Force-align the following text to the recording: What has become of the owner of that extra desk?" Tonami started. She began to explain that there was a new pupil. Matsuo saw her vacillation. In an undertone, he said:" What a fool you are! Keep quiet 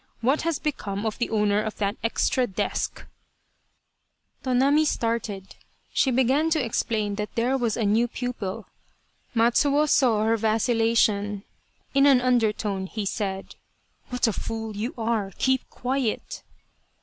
What 0.21 0.41
has 0.41 0.57
become 0.57 1.05
of 1.05 1.19
the 1.19 1.29
owner 1.29 1.61
of 1.61 1.77
that 1.77 1.95
extra 2.03 2.47
desk?" 2.47 3.05
Tonami 4.43 4.83
started. 4.83 5.55
She 5.93 6.09
began 6.09 6.49
to 6.49 6.59
explain 6.65 7.13
that 7.17 7.35
there 7.35 7.55
was 7.55 7.77
a 7.77 7.83
new 7.85 8.07
pupil. 8.07 8.65
Matsuo 9.35 9.87
saw 9.87 10.23
her 10.25 10.37
vacillation. 10.37 11.43
In 11.93 12.07
an 12.07 12.19
undertone, 12.19 12.87
he 12.87 13.05
said:" 13.05 13.53
What 14.09 14.25
a 14.25 14.33
fool 14.33 14.75
you 14.75 14.95
are! 14.97 15.33
Keep 15.37 15.69
quiet 15.69 16.41